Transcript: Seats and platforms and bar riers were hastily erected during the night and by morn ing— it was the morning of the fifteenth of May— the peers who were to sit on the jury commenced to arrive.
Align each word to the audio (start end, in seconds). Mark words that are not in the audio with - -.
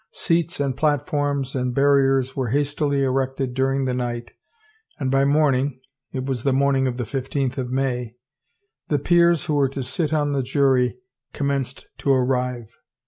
Seats 0.13 0.59
and 0.59 0.75
platforms 0.75 1.53
and 1.53 1.75
bar 1.75 1.95
riers 1.95 2.35
were 2.35 2.49
hastily 2.49 3.03
erected 3.03 3.53
during 3.53 3.85
the 3.85 3.93
night 3.93 4.31
and 4.99 5.11
by 5.11 5.25
morn 5.25 5.53
ing— 5.53 5.79
it 6.11 6.25
was 6.25 6.41
the 6.41 6.51
morning 6.51 6.87
of 6.87 6.97
the 6.97 7.05
fifteenth 7.05 7.59
of 7.59 7.69
May— 7.69 8.15
the 8.89 8.97
peers 8.97 9.45
who 9.45 9.53
were 9.53 9.69
to 9.69 9.83
sit 9.83 10.11
on 10.11 10.33
the 10.33 10.41
jury 10.41 10.97
commenced 11.33 11.87
to 11.99 12.11
arrive. 12.11 12.75